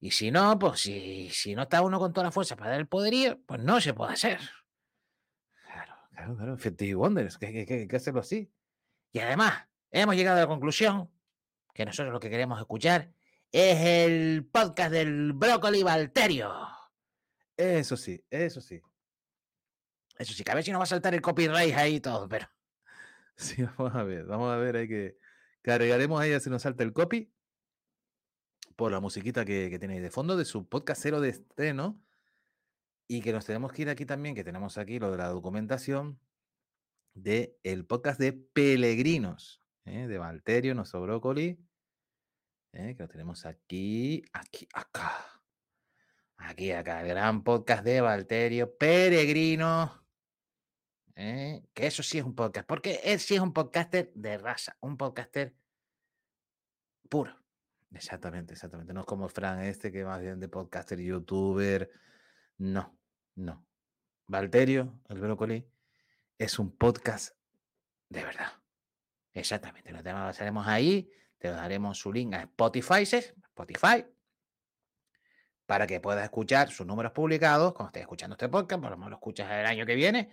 Y 0.00 0.10
si 0.10 0.30
no, 0.30 0.58
pues 0.58 0.80
si, 0.80 1.28
si 1.28 1.54
no 1.54 1.64
está 1.64 1.82
uno 1.82 1.98
con 1.98 2.14
toda 2.14 2.28
la 2.28 2.32
fuerza 2.32 2.56
para 2.56 2.70
dar 2.70 2.80
el 2.80 2.88
poderío, 2.88 3.42
pues 3.44 3.60
no 3.60 3.78
se 3.78 3.92
puede 3.92 4.14
hacer. 4.14 4.40
Claro, 5.66 5.96
claro, 6.12 6.34
claro. 6.34 6.54
Effective 6.54 6.94
Wonders, 6.94 7.36
que 7.36 7.46
hay 7.46 7.66
que, 7.66 7.86
que 7.86 7.96
hacerlo 7.96 8.20
así. 8.20 8.50
Y 9.12 9.18
además, 9.18 9.66
hemos 10.00 10.16
llegado 10.16 10.38
a 10.38 10.40
la 10.40 10.46
conclusión 10.46 11.10
que 11.72 11.84
nosotros 11.84 12.12
lo 12.12 12.20
que 12.20 12.30
queremos 12.30 12.60
escuchar 12.60 13.12
es 13.52 13.80
el 13.80 14.44
podcast 14.50 14.92
del 14.92 15.32
brócoli 15.32 15.82
Valterio. 15.82 16.52
Eso 17.56 17.96
sí, 17.96 18.24
eso 18.28 18.60
sí. 18.60 18.82
Eso 20.18 20.32
sí, 20.32 20.44
que 20.44 20.50
a 20.50 20.54
ver 20.54 20.64
si 20.64 20.72
no 20.72 20.78
va 20.78 20.84
a 20.84 20.88
saltar 20.88 21.14
el 21.14 21.20
copyright 21.20 21.74
ahí 21.74 21.96
y 21.96 22.00
todo, 22.00 22.28
pero. 22.28 22.48
Sí, 23.36 23.64
vamos 23.64 23.96
a 23.96 24.04
ver, 24.04 24.26
vamos 24.26 24.52
a 24.52 24.56
ver, 24.58 24.76
hay 24.76 24.88
que. 24.88 25.18
Cargaremos 25.62 26.20
ahí 26.20 26.38
si 26.38 26.50
nos 26.50 26.62
salta 26.62 26.84
el 26.84 26.92
copy 26.92 27.32
por 28.76 28.92
la 28.92 29.00
musiquita 29.00 29.44
que, 29.44 29.70
que 29.70 29.78
tiene 29.80 30.00
de 30.00 30.10
fondo 30.10 30.36
de 30.36 30.44
su 30.44 30.68
podcast 30.68 31.02
cero 31.02 31.20
de 31.20 31.30
estreno. 31.30 32.00
Y 33.06 33.22
que 33.22 33.32
nos 33.32 33.44
tenemos 33.44 33.72
que 33.72 33.82
ir 33.82 33.90
aquí 33.90 34.06
también, 34.06 34.34
que 34.34 34.44
tenemos 34.44 34.78
aquí 34.78 34.98
lo 34.98 35.10
de 35.10 35.18
la 35.18 35.28
documentación 35.28 36.20
de 37.14 37.58
el 37.62 37.86
podcast 37.86 38.18
de 38.18 38.32
Peregrinos, 38.32 39.63
¿eh? 39.84 40.06
de 40.06 40.18
Valterio, 40.18 40.74
nuestro 40.74 41.02
brócoli, 41.02 41.58
¿eh? 42.72 42.94
que 42.96 43.02
lo 43.02 43.08
tenemos 43.08 43.46
aquí, 43.46 44.22
aquí, 44.32 44.68
acá. 44.72 45.12
Aquí, 46.36 46.72
acá, 46.72 47.00
el 47.00 47.08
gran 47.08 47.42
podcast 47.42 47.84
de 47.84 48.00
Valterio, 48.00 48.76
Peregrino, 48.76 50.04
¿eh? 51.14 51.62
que 51.72 51.86
eso 51.86 52.02
sí 52.02 52.18
es 52.18 52.24
un 52.24 52.34
podcast, 52.34 52.66
porque 52.66 53.00
él 53.04 53.20
sí 53.20 53.34
es 53.34 53.40
un 53.40 53.52
podcaster 53.52 54.12
de 54.14 54.38
raza, 54.38 54.76
un 54.80 54.96
podcaster 54.96 55.54
puro. 57.08 57.34
Exactamente, 57.92 58.54
exactamente. 58.54 58.92
No 58.92 59.00
es 59.00 59.06
como 59.06 59.28
Fran 59.28 59.62
este, 59.62 59.92
que 59.92 60.04
más 60.04 60.20
bien 60.20 60.40
de 60.40 60.48
podcaster, 60.48 60.98
youtuber. 60.98 61.88
No, 62.58 62.98
no. 63.36 63.64
Valterio, 64.26 65.00
el 65.08 65.20
brócoli, 65.20 65.70
es 66.36 66.58
un 66.58 66.76
podcast 66.76 67.36
de 68.08 68.24
verdad. 68.24 68.63
Exactamente. 69.34 69.92
Lo 69.92 69.98
haremos 69.98 70.66
ahí. 70.66 71.10
Te 71.38 71.50
daremos 71.50 71.98
su 71.98 72.12
link 72.12 72.34
a 72.34 72.42
Spotify, 72.42 73.02
Spotify, 73.02 74.06
para 75.66 75.86
que 75.86 76.00
puedas 76.00 76.24
escuchar 76.24 76.70
sus 76.70 76.86
números 76.86 77.12
publicados 77.12 77.74
cuando 77.74 77.88
estés 77.88 78.02
escuchando 78.02 78.34
este 78.34 78.48
podcast. 78.48 78.80
Por 78.80 78.90
lo 78.90 78.96
menos 78.96 79.10
lo 79.10 79.16
escuchas 79.16 79.50
el 79.50 79.66
año 79.66 79.84
que 79.84 79.94
viene 79.94 80.30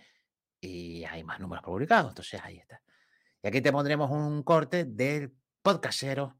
y 0.60 1.04
hay 1.04 1.24
más 1.24 1.40
números 1.40 1.64
publicados. 1.64 2.12
Entonces 2.12 2.40
ahí 2.42 2.58
está. 2.58 2.80
Y 3.42 3.48
aquí 3.48 3.60
te 3.60 3.72
pondremos 3.72 4.10
un 4.10 4.42
corte 4.42 4.84
del 4.84 5.34
podcastero 5.60 6.38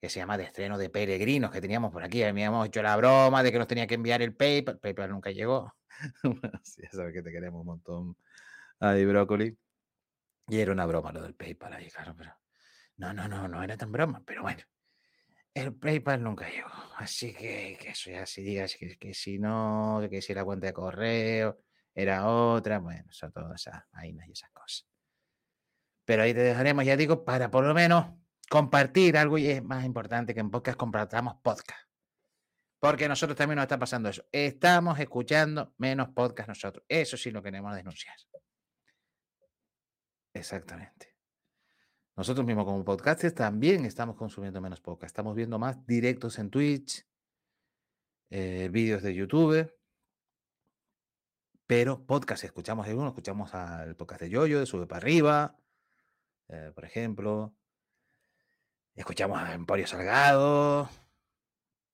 que 0.00 0.10
se 0.10 0.20
llama 0.20 0.36
de 0.36 0.44
estreno 0.44 0.76
de 0.76 0.90
peregrinos 0.90 1.50
que 1.50 1.62
teníamos 1.62 1.90
por 1.90 2.04
aquí. 2.04 2.22
Habíamos 2.22 2.66
hecho 2.66 2.82
la 2.82 2.94
broma 2.96 3.42
de 3.42 3.50
que 3.50 3.58
nos 3.58 3.66
tenía 3.66 3.86
que 3.86 3.94
enviar 3.94 4.20
el 4.20 4.36
PayPal. 4.36 4.78
PayPal 4.78 5.10
nunca 5.10 5.30
llegó. 5.30 5.74
ya 6.78 6.90
sabes 6.90 7.14
que 7.14 7.22
te 7.22 7.32
queremos 7.32 7.60
un 7.60 7.66
montón. 7.66 8.16
Ahí, 8.78 9.06
brócoli. 9.06 9.56
Y 10.48 10.58
era 10.58 10.72
una 10.72 10.86
broma 10.86 11.12
lo 11.12 11.22
del 11.22 11.34
PayPal 11.34 11.72
ahí, 11.72 11.90
claro, 11.90 12.14
pero. 12.16 12.34
No, 12.96 13.12
no, 13.12 13.26
no, 13.26 13.48
no 13.48 13.62
era 13.62 13.76
tan 13.76 13.90
broma, 13.90 14.22
pero 14.24 14.42
bueno. 14.42 14.62
El 15.52 15.74
PayPal 15.74 16.22
nunca 16.22 16.48
llegó. 16.48 16.70
Así 16.96 17.32
que, 17.32 17.78
que 17.80 17.90
eso 17.90 18.10
ya 18.10 18.26
si 18.26 18.42
digas 18.42 18.76
que, 18.76 18.96
que, 18.98 19.14
si 19.14 19.38
no, 19.38 20.00
que 20.10 20.20
si 20.20 20.34
la 20.34 20.44
cuenta 20.44 20.66
de 20.66 20.72
correo 20.72 21.60
era 21.94 22.26
otra, 22.28 22.78
bueno, 22.78 23.06
son 23.10 23.32
todas 23.32 23.60
esas 23.60 23.84
vainas 23.92 24.28
y 24.28 24.32
esas 24.32 24.50
cosas. 24.50 24.86
Pero 26.04 26.22
ahí 26.22 26.34
te 26.34 26.40
dejaremos, 26.40 26.84
ya 26.84 26.96
digo, 26.96 27.24
para 27.24 27.50
por 27.50 27.64
lo 27.64 27.72
menos 27.72 28.06
compartir 28.50 29.16
algo 29.16 29.38
y 29.38 29.48
es 29.48 29.62
más 29.62 29.84
importante 29.84 30.34
que 30.34 30.40
en 30.40 30.50
podcast 30.50 30.76
compartamos 30.76 31.36
podcast. 31.42 31.88
Porque 32.78 33.08
nosotros 33.08 33.36
también 33.36 33.56
nos 33.56 33.64
está 33.64 33.78
pasando 33.78 34.10
eso. 34.10 34.24
Estamos 34.30 34.98
escuchando 34.98 35.72
menos 35.78 36.10
podcast 36.10 36.48
nosotros. 36.48 36.84
Eso 36.88 37.16
sí 37.16 37.30
lo 37.30 37.42
queremos 37.42 37.74
denunciar. 37.74 38.16
Exactamente. 40.34 41.14
Nosotros 42.16 42.46
mismos 42.46 42.64
como 42.64 42.84
podcasters 42.84 43.34
también 43.34 43.84
estamos 43.86 44.16
consumiendo 44.16 44.60
menos 44.60 44.80
podcast. 44.80 45.10
Estamos 45.10 45.34
viendo 45.34 45.58
más 45.58 45.86
directos 45.86 46.38
en 46.38 46.50
Twitch, 46.50 47.06
eh, 48.30 48.68
vídeos 48.70 49.02
de 49.02 49.14
YouTube. 49.14 49.72
Pero 51.66 52.04
podcast, 52.04 52.44
escuchamos 52.44 52.86
algunos, 52.86 53.12
escuchamos 53.12 53.54
al 53.54 53.96
podcast 53.96 54.22
de 54.22 54.30
Yoyo, 54.30 54.60
de 54.60 54.66
Sube 54.66 54.86
para 54.86 54.98
Arriba, 54.98 55.56
eh, 56.48 56.72
por 56.74 56.84
ejemplo. 56.84 57.54
Escuchamos 58.94 59.38
a 59.38 59.54
Emporio 59.54 59.86
Salgado, 59.86 60.88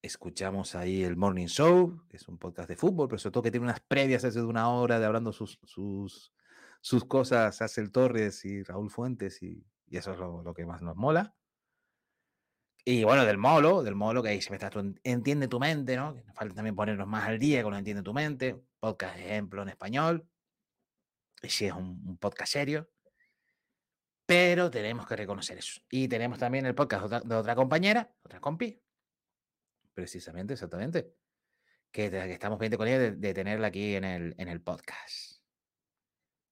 escuchamos 0.02 0.74
ahí 0.74 1.02
el 1.02 1.16
Morning 1.16 1.46
Show, 1.46 2.04
que 2.08 2.16
es 2.16 2.28
un 2.28 2.36
podcast 2.36 2.68
de 2.68 2.76
fútbol, 2.76 3.08
pero 3.08 3.18
sobre 3.18 3.32
todo 3.32 3.42
que 3.44 3.50
tiene 3.50 3.64
unas 3.64 3.80
previas 3.80 4.22
de 4.22 4.42
una 4.42 4.68
hora 4.70 4.98
de 4.98 5.06
hablando 5.06 5.32
sus, 5.32 5.58
sus, 5.62 6.34
sus 6.80 7.04
cosas, 7.04 7.60
hace 7.60 7.80
el 7.80 7.92
Torres 7.92 8.44
y 8.44 8.62
Raúl 8.62 8.90
Fuentes, 8.90 9.42
y, 9.42 9.64
eso 9.90 10.12
es 10.12 10.18
lo, 10.18 10.54
que 10.54 10.64
más 10.64 10.82
nos 10.82 10.96
mola. 10.96 11.34
Y 12.84 13.04
bueno, 13.04 13.26
del 13.26 13.36
Molo, 13.36 13.82
del 13.82 13.94
Molo, 13.94 14.22
que 14.22 14.30
ahí 14.30 14.40
se 14.40 14.50
me 14.50 14.56
está, 14.56 14.70
entiende 15.04 15.48
tu 15.48 15.60
mente, 15.60 15.96
¿no? 15.96 16.16
Falta 16.34 16.54
también 16.54 16.74
ponernos 16.74 17.06
más 17.06 17.28
al 17.28 17.38
día 17.38 17.62
con 17.62 17.72
lo 17.72 17.78
entiende 17.78 18.02
tu 18.02 18.14
mente, 18.14 18.58
podcast 18.78 19.18
ejemplo 19.18 19.62
en 19.62 19.68
español, 19.68 20.26
y 21.42 21.48
si 21.48 21.66
es 21.66 21.72
un, 21.72 22.02
un 22.06 22.18
podcast 22.18 22.52
serio. 22.52 22.90
Pero 24.26 24.70
tenemos 24.70 25.06
que 25.06 25.16
reconocer 25.16 25.58
eso. 25.58 25.80
Y 25.90 26.06
tenemos 26.06 26.38
también 26.38 26.64
el 26.64 26.74
podcast 26.74 27.24
de 27.24 27.34
otra, 27.34 27.56
compañera, 27.56 28.14
otra 28.22 28.40
compi, 28.40 28.80
precisamente, 29.92 30.54
exactamente, 30.54 31.12
que, 31.90 32.10
que 32.10 32.32
estamos 32.32 32.56
pendientes 32.56 32.78
con 32.78 32.88
ella 32.88 32.98
de, 32.98 33.10
de, 33.12 33.34
tenerla 33.34 33.66
aquí 33.66 33.96
en 33.96 34.04
el, 34.04 34.34
en 34.38 34.48
el 34.48 34.60
podcast. 34.62 35.29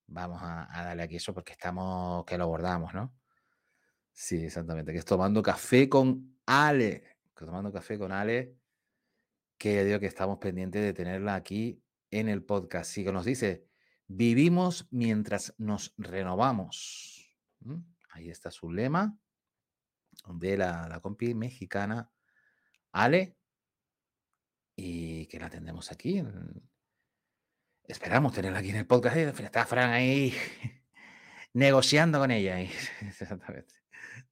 Vamos 0.08 0.40
a, 0.42 0.68
darle 0.72 1.02
aquí 1.02 1.16
eso 1.16 1.34
porque 1.34 1.52
estamos, 1.52 2.24
que 2.24 2.38
lo 2.38 2.44
abordamos, 2.44 2.94
¿no? 2.94 3.14
Sí, 4.12 4.44
exactamente, 4.44 4.92
que 4.92 4.98
es 4.98 5.04
tomando 5.04 5.42
café 5.42 5.88
con 5.88 6.38
Ale, 6.46 7.18
que 7.36 7.44
tomando 7.44 7.70
café 7.70 7.98
con 7.98 8.10
Ale, 8.10 8.56
que 9.58 9.74
ya 9.74 9.84
digo 9.84 10.00
que 10.00 10.06
estamos 10.06 10.38
pendientes 10.38 10.82
de 10.82 10.94
tenerla 10.94 11.34
aquí 11.34 11.82
en 12.10 12.28
el 12.28 12.42
podcast. 12.42 12.90
Sí, 12.90 13.04
que 13.04 13.12
nos 13.12 13.26
dice, 13.26 13.66
vivimos 14.06 14.88
mientras 14.90 15.54
nos 15.58 15.94
renovamos. 15.98 17.36
Ahí 18.10 18.30
está 18.30 18.50
su 18.50 18.72
lema 18.72 19.16
de 20.26 20.56
la, 20.56 20.88
la 20.88 21.00
compi 21.00 21.34
mexicana 21.34 22.10
Ale 22.92 23.36
y 24.74 25.26
que 25.26 25.38
la 25.38 25.50
tendremos 25.50 25.92
aquí. 25.92 26.22
Esperamos 27.88 28.34
tenerla 28.34 28.58
aquí 28.58 28.68
en 28.68 28.76
el 28.76 28.86
podcast. 28.86 29.16
Está 29.16 29.64
Fran 29.64 29.88
ahí 29.88 30.34
negociando 31.54 32.18
con 32.18 32.30
ella. 32.30 32.60
Exactamente. 33.00 33.74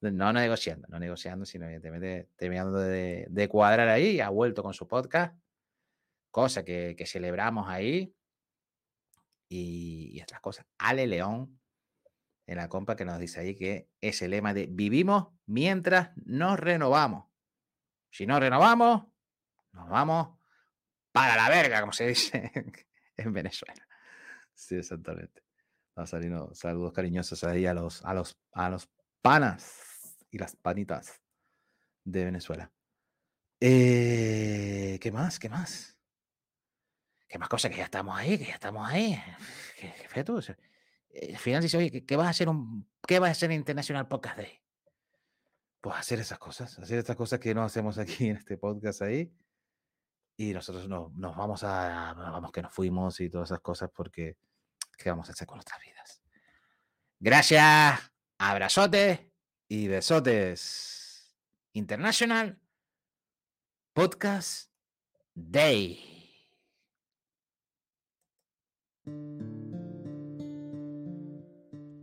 No, 0.03 0.11
no 0.11 0.33
negociando, 0.35 0.87
no 0.89 0.99
negociando, 0.99 1.47
sino 1.47 1.65
evidentemente 1.65 2.29
terminando 2.37 2.79
de, 2.79 3.49
cuadrar 3.51 3.89
ahí. 3.89 4.21
Ha 4.21 4.29
vuelto 4.29 4.63
con 4.63 4.75
su 4.75 4.87
podcast, 4.87 5.35
cosa 6.31 6.67
que, 6.67 6.95
que 6.99 7.07
celebramos 7.07 7.67
ahí. 7.67 8.15
Y, 9.49 10.11
y, 10.13 10.21
otras 10.21 10.43
cosas. 10.43 10.67
Ale 10.77 11.07
León 11.07 11.59
en 12.47 12.59
la 12.59 12.69
compa 12.69 12.95
que 12.95 13.07
nos 13.07 13.19
dice 13.19 13.41
ahí 13.41 13.55
que 13.57 13.89
es 14.03 14.21
el 14.21 14.33
lema 14.33 14.53
de 14.53 14.67
vivimos 14.67 15.29
mientras 15.47 16.11
nos 16.27 16.61
renovamos. 16.61 17.25
Si 18.11 18.27
no 18.27 18.39
renovamos, 18.39 19.07
nos 19.73 19.89
vamos 19.89 20.39
para 21.11 21.37
la 21.37 21.49
verga, 21.49 21.81
como 21.81 21.93
se 21.93 22.09
dice 22.09 22.53
en 23.17 23.33
Venezuela. 23.33 23.87
Sí, 24.55 24.77
exactamente. 24.77 25.43
Nazarino, 25.97 26.55
saludos 26.55 26.93
cariñosos 26.93 27.43
ahí 27.45 27.67
a 27.67 27.75
los, 27.75 28.05
a 28.05 28.15
los, 28.15 28.39
a 28.53 28.69
los 28.69 28.89
panas 29.23 30.17
y 30.31 30.39
las 30.39 30.57
panitas 30.57 31.23
de 32.05 32.25
Venezuela. 32.25 32.71
Eh, 33.61 34.99
¿Qué 35.01 35.11
más? 35.11 35.39
¿Qué 35.39 35.49
más? 35.49 35.97
¿Qué 37.29 37.39
más 37.39 37.49
cosas? 37.49 37.71
Que 37.71 37.79
ya 37.79 37.85
estamos 37.85 38.17
ahí, 38.17 38.39
que 38.39 38.47
ya 38.47 38.55
estamos 38.55 38.89
ahí. 38.89 39.19
¿Qué, 39.81 39.93
qué 40.13 40.25
tú? 40.25 40.41
Eh, 41.11 41.37
final 41.39 41.63
dice, 41.63 41.79
oye, 41.79 42.05
¿qué, 42.05 42.17
vas 42.17 42.27
a 42.27 42.31
hacer 42.31 42.49
un, 42.49 42.87
qué 43.07 43.19
vas 43.19 43.29
a 43.29 43.33
hacer 43.33 43.51
en 43.51 43.57
International 43.57 44.07
Podcast 44.07 44.37
Day? 44.37 44.61
Pues 45.81 45.97
hacer 45.97 46.21
esas 46.21 46.39
cosas, 46.39 46.79
hacer 46.79 46.99
estas 46.99 47.17
cosas 47.17 47.41
que 47.41 47.55
no 47.55 47.63
hacemos 47.63 47.97
aquí 47.99 48.29
en 48.29 48.37
este 48.37 48.59
podcast 48.59 49.03
ahí. 49.03 49.33
Y 50.39 50.53
nosotros 50.53 50.87
no, 50.87 51.11
nos 51.17 51.35
vamos 51.35 51.65
a, 51.65 52.13
vamos 52.15 52.53
que 52.53 52.61
nos 52.61 52.73
fuimos 52.73 53.21
y 53.21 53.31
todas 53.31 53.49
esas 53.49 53.61
cosas 53.61 53.91
porque, 53.95 54.37
¿qué 54.99 55.09
vamos 55.09 55.29
a 55.29 55.33
hacer 55.33 55.47
con 55.47 55.57
nuestras 55.57 55.81
vidas? 55.81 56.23
Gracias, 57.19 58.13
abrazotes 58.39 59.21
y 59.67 59.89
besotes. 59.89 61.35
International 61.73 62.61
Podcast 63.95 64.71
Day. 65.35 66.17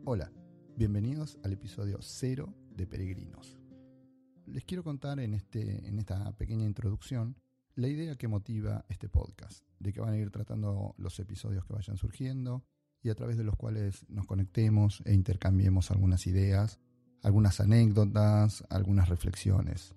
Hola, 0.06 0.32
bienvenidos 0.76 1.38
al 1.44 1.54
episodio 1.54 2.00
cero 2.02 2.52
de 2.72 2.88
Peregrinos. 2.88 3.60
Les 4.48 4.66
quiero 4.66 4.84
contar 4.84 5.20
en, 5.20 5.36
este, 5.36 5.88
en 5.88 6.00
esta 6.00 6.36
pequeña 6.36 6.66
introducción 6.66 7.43
la 7.76 7.88
idea 7.88 8.16
que 8.16 8.28
motiva 8.28 8.86
este 8.90 9.10
podcast, 9.10 9.64
de 9.80 9.94
que 9.94 10.02
van 10.02 10.14
a 10.14 10.18
ir 10.18 10.30
tratando 10.30 10.94
los 10.98 11.20
episodios 11.20 11.66
que 11.66 11.74
vayan 11.74 11.98
surgiendo 11.98 12.64
y 13.02 13.10
a 13.10 13.16
través 13.16 13.38
de 13.38 13.44
los 13.44 13.56
cuales 13.56 14.06
nos 14.10 14.28
conectemos 14.28 15.02
e 15.06 15.14
intercambiemos 15.14 15.90
algunas 15.92 16.28
ideas, 16.28 16.80
algunas 17.24 17.60
anécdotas, 17.60 18.64
algunas 18.70 19.10
reflexiones. 19.10 19.96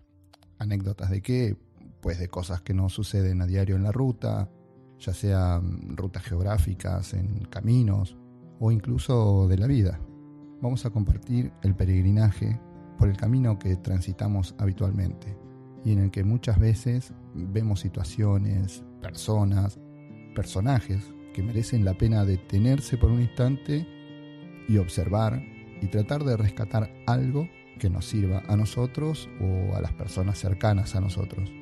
¿Anécdotas 0.58 1.10
de 1.10 1.20
qué? 1.20 1.56
Pues 2.00 2.18
de 2.18 2.28
cosas 2.28 2.62
que 2.62 2.72
nos 2.72 2.94
suceden 2.94 3.42
a 3.42 3.46
diario 3.46 3.76
en 3.76 3.82
la 3.82 3.92
ruta, 3.92 4.50
ya 4.98 5.12
sean 5.12 5.96
rutas 5.96 6.24
geográficas, 6.24 7.12
en 7.12 7.44
caminos 7.44 8.16
o 8.58 8.72
incluso 8.72 9.46
de 9.48 9.58
la 9.58 9.66
vida. 9.66 10.00
Vamos 10.62 10.86
a 10.86 10.90
compartir 10.90 11.52
el 11.62 11.74
peregrinaje 11.74 12.58
por 12.96 13.08
el 13.08 13.16
camino 13.18 13.58
que 13.58 13.76
transitamos 13.76 14.54
habitualmente 14.58 15.36
y 15.84 15.92
en 15.92 15.98
el 15.98 16.10
que 16.10 16.24
muchas 16.24 16.58
veces 16.58 17.12
vemos 17.44 17.80
situaciones, 17.80 18.82
personas, 19.02 19.78
personajes 20.34 21.12
que 21.34 21.42
merecen 21.42 21.84
la 21.84 21.94
pena 21.94 22.24
detenerse 22.24 22.96
por 22.96 23.10
un 23.10 23.20
instante 23.20 23.86
y 24.68 24.78
observar 24.78 25.42
y 25.82 25.86
tratar 25.88 26.24
de 26.24 26.36
rescatar 26.36 26.92
algo 27.06 27.48
que 27.78 27.90
nos 27.90 28.06
sirva 28.06 28.42
a 28.48 28.56
nosotros 28.56 29.28
o 29.40 29.76
a 29.76 29.80
las 29.80 29.92
personas 29.92 30.38
cercanas 30.38 30.96
a 30.96 31.00
nosotros 31.00 31.52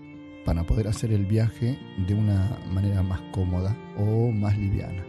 para 0.44 0.64
poder 0.64 0.88
hacer 0.88 1.12
el 1.12 1.26
viaje 1.26 1.78
de 2.06 2.14
una 2.14 2.58
manera 2.72 3.02
más 3.02 3.20
cómoda 3.32 3.76
o 3.96 4.30
más 4.30 4.56
liviana. 4.58 5.04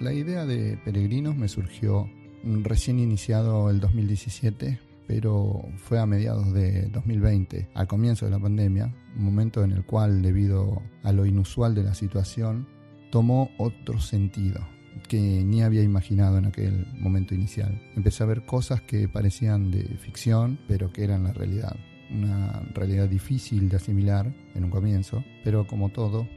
La 0.00 0.12
idea 0.12 0.46
de 0.46 0.76
Peregrinos 0.78 1.36
me 1.36 1.48
surgió 1.48 2.08
recién 2.44 2.98
iniciado 2.98 3.70
el 3.70 3.80
2017, 3.80 4.78
pero 5.06 5.62
fue 5.76 5.98
a 5.98 6.06
mediados 6.06 6.52
de 6.52 6.88
2020, 6.88 7.70
al 7.74 7.86
comienzo 7.86 8.24
de 8.24 8.30
la 8.30 8.38
pandemia, 8.38 8.94
un 9.16 9.24
momento 9.24 9.62
en 9.64 9.72
el 9.72 9.84
cual, 9.84 10.22
debido 10.22 10.82
a 11.02 11.12
lo 11.12 11.26
inusual 11.26 11.74
de 11.74 11.84
la 11.84 11.94
situación, 11.94 12.66
tomó 13.10 13.50
otro 13.58 14.00
sentido 14.00 14.66
que 15.08 15.18
ni 15.18 15.62
había 15.62 15.82
imaginado 15.82 16.38
en 16.38 16.46
aquel 16.46 16.86
momento 16.94 17.34
inicial. 17.34 17.80
Empecé 17.96 18.22
a 18.22 18.26
ver 18.26 18.46
cosas 18.46 18.80
que 18.82 19.08
parecían 19.08 19.70
de 19.70 19.82
ficción, 19.98 20.58
pero 20.68 20.92
que 20.92 21.04
eran 21.04 21.24
la 21.24 21.32
realidad. 21.32 21.76
Una 22.10 22.60
realidad 22.74 23.08
difícil 23.08 23.68
de 23.68 23.76
asimilar 23.76 24.32
en 24.54 24.64
un 24.64 24.70
comienzo, 24.70 25.24
pero 25.42 25.66
como 25.66 25.90
todo, 25.90 26.28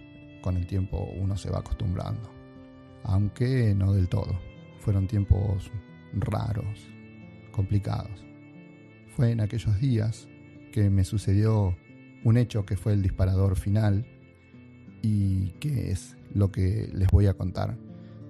con 0.42 0.58
el 0.58 0.66
tiempo 0.66 1.08
uno 1.20 1.38
se 1.38 1.50
va 1.50 1.60
acostumbrando 1.60 2.38
aunque 3.08 3.74
no 3.76 3.94
del 3.94 4.08
todo. 4.10 4.40
Fueron 4.80 5.08
tiempos 5.08 5.72
raros, 6.14 6.88
complicados. 7.52 8.24
Fue 9.18 9.32
en 9.32 9.42
aquellos 9.42 9.82
días 9.82 10.28
que 10.72 10.92
me 10.92 11.04
sucedió 11.04 11.76
un 12.24 12.38
hecho 12.38 12.68
que 12.68 12.78
fue 12.78 12.94
el 12.94 13.02
disparador 13.02 13.56
final 13.56 14.06
y 15.02 15.54
que 15.60 15.90
es 15.90 16.16
lo 16.36 16.52
que 16.52 16.88
les 16.94 17.08
voy 17.10 17.26
a 17.26 17.34
contar 17.34 17.76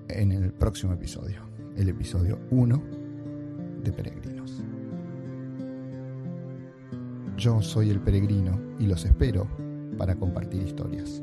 en 0.08 0.32
el 0.32 0.54
próximo 0.54 0.94
episodio, 0.94 1.42
el 1.76 1.90
episodio 1.90 2.40
1 2.52 2.82
de 3.84 3.92
Peregrinos. 3.92 4.64
Yo 7.36 7.62
soy 7.62 7.90
el 7.90 8.00
peregrino 8.00 8.58
y 8.80 8.88
los 8.88 9.04
espero 9.04 9.46
para 9.98 10.16
compartir 10.16 10.62
historias 10.62 11.22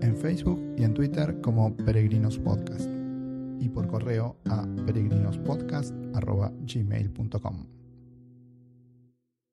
en 0.00 0.16
Facebook 0.16 0.62
y 0.78 0.84
en 0.84 0.94
Twitter 0.94 1.40
como 1.40 1.76
Peregrinos 1.76 2.38
Podcast 2.38 3.03
y 3.60 3.68
por 3.68 3.86
correo 3.86 4.38
a 4.46 4.66
peregrinospodcast.gmail.com. 4.86 7.83